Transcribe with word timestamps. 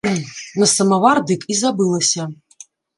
На 0.61 0.69
самавар 0.71 1.23
дык 1.29 1.47
і 1.55 1.61
забылася. 1.63 2.31